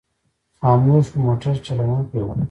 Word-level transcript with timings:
خاموش 0.59 1.07
مو 1.15 1.19
موټر 1.25 1.55
چلوونکی 1.65 2.19
و. 2.23 2.27